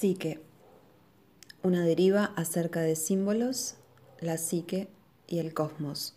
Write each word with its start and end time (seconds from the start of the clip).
Psique. 0.00 0.40
Una 1.62 1.84
deriva 1.84 2.32
acerca 2.34 2.80
de 2.80 2.96
símbolos, 2.96 3.74
la 4.18 4.38
psique 4.38 4.88
y 5.26 5.40
el 5.40 5.52
cosmos. 5.52 6.14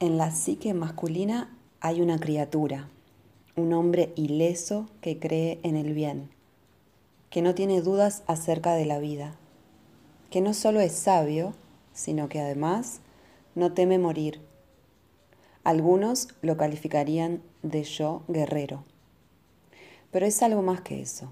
En 0.00 0.18
la 0.18 0.30
psique 0.30 0.74
masculina 0.74 1.56
hay 1.80 2.02
una 2.02 2.20
criatura, 2.20 2.90
un 3.56 3.72
hombre 3.72 4.12
ileso 4.14 4.86
que 5.00 5.18
cree 5.18 5.60
en 5.62 5.76
el 5.76 5.94
bien, 5.94 6.28
que 7.30 7.40
no 7.40 7.54
tiene 7.54 7.80
dudas 7.80 8.22
acerca 8.26 8.74
de 8.74 8.84
la 8.84 8.98
vida, 8.98 9.34
que 10.28 10.42
no 10.42 10.52
solo 10.52 10.80
es 10.80 10.92
sabio, 10.92 11.54
sino 11.94 12.28
que 12.28 12.38
además 12.38 13.00
no 13.54 13.72
teme 13.72 13.98
morir. 13.98 14.46
Algunos 15.68 16.28
lo 16.40 16.56
calificarían 16.56 17.42
de 17.62 17.84
yo 17.84 18.22
guerrero. 18.26 18.84
Pero 20.10 20.24
es 20.24 20.42
algo 20.42 20.62
más 20.62 20.80
que 20.80 21.02
eso. 21.02 21.28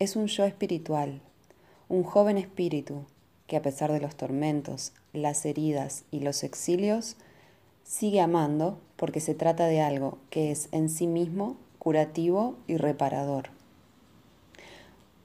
Es 0.00 0.16
un 0.16 0.26
yo 0.26 0.44
espiritual, 0.44 1.20
un 1.88 2.02
joven 2.02 2.36
espíritu 2.36 3.04
que 3.46 3.56
a 3.56 3.62
pesar 3.62 3.92
de 3.92 4.00
los 4.00 4.16
tormentos, 4.16 4.92
las 5.12 5.46
heridas 5.46 6.02
y 6.10 6.18
los 6.18 6.42
exilios, 6.42 7.14
sigue 7.84 8.20
amando 8.20 8.80
porque 8.96 9.20
se 9.20 9.36
trata 9.36 9.66
de 9.66 9.80
algo 9.80 10.18
que 10.30 10.50
es 10.50 10.68
en 10.72 10.88
sí 10.88 11.06
mismo 11.06 11.56
curativo 11.78 12.56
y 12.66 12.76
reparador. 12.76 13.50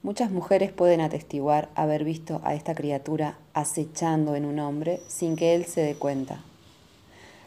Muchas 0.04 0.30
mujeres 0.30 0.70
pueden 0.70 1.00
atestiguar 1.00 1.68
haber 1.74 2.04
visto 2.04 2.40
a 2.44 2.54
esta 2.54 2.76
criatura 2.76 3.38
acechando 3.54 4.36
en 4.36 4.44
un 4.44 4.60
hombre 4.60 5.00
sin 5.08 5.34
que 5.34 5.56
él 5.56 5.64
se 5.64 5.80
dé 5.80 5.96
cuenta. 5.96 6.44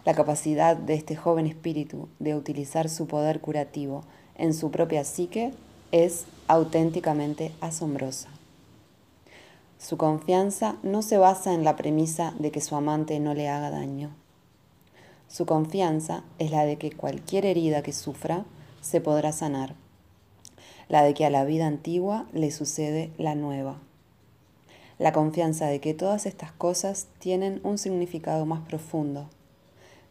La 0.09 0.15
capacidad 0.15 0.75
de 0.75 0.95
este 0.95 1.15
joven 1.15 1.45
espíritu 1.45 2.09
de 2.17 2.33
utilizar 2.33 2.89
su 2.89 3.05
poder 3.05 3.41
curativo 3.41 4.01
en 4.33 4.55
su 4.55 4.71
propia 4.71 5.03
psique 5.03 5.53
es 5.91 6.25
auténticamente 6.47 7.51
asombrosa. 7.61 8.29
Su 9.77 9.97
confianza 9.97 10.77
no 10.81 11.03
se 11.03 11.19
basa 11.19 11.53
en 11.53 11.63
la 11.63 11.75
premisa 11.75 12.33
de 12.39 12.49
que 12.49 12.59
su 12.59 12.75
amante 12.75 13.19
no 13.19 13.35
le 13.35 13.49
haga 13.49 13.69
daño. 13.69 14.09
Su 15.27 15.45
confianza 15.45 16.23
es 16.39 16.49
la 16.49 16.65
de 16.65 16.77
que 16.77 16.91
cualquier 16.91 17.45
herida 17.45 17.83
que 17.83 17.93
sufra 17.93 18.45
se 18.81 19.01
podrá 19.01 19.31
sanar 19.31 19.75
la 20.87 21.03
de 21.03 21.13
que 21.13 21.27
a 21.27 21.29
la 21.29 21.45
vida 21.45 21.67
antigua 21.67 22.25
le 22.33 22.49
sucede 22.49 23.11
la 23.19 23.35
nueva. 23.35 23.77
La 24.97 25.13
confianza 25.13 25.67
de 25.67 25.79
que 25.79 25.93
todas 25.93 26.25
estas 26.25 26.51
cosas 26.51 27.05
tienen 27.19 27.61
un 27.61 27.77
significado 27.77 28.47
más 28.47 28.61
profundo, 28.61 29.29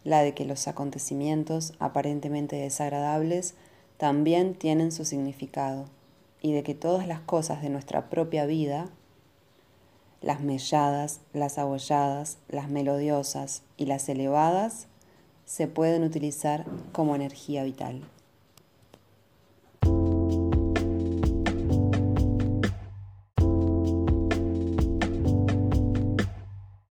la 0.04 0.22
de 0.22 0.34
que 0.34 0.44
los 0.44 0.68
acontecimientos 0.68 1.74
aparentemente 1.78 2.56
desagradables 2.56 3.54
también 3.96 4.54
tienen 4.54 4.92
su 4.92 5.04
significado 5.04 5.86
y 6.40 6.52
de 6.52 6.62
que 6.62 6.74
todas 6.74 7.06
las 7.06 7.20
cosas 7.20 7.62
de 7.62 7.68
nuestra 7.68 8.10
propia 8.10 8.46
vida, 8.46 8.88
las 10.20 10.40
melladas, 10.40 11.20
las 11.32 11.58
abolladas, 11.58 12.38
las 12.48 12.68
melodiosas 12.68 13.62
y 13.76 13.86
las 13.86 14.08
elevadas, 14.08 14.86
se 15.44 15.66
pueden 15.66 16.04
utilizar 16.04 16.64
como 16.92 17.16
energía 17.16 17.64
vital. 17.64 18.02